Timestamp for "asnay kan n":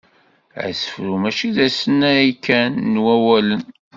1.67-2.93